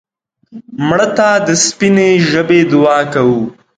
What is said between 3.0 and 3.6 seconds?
کوو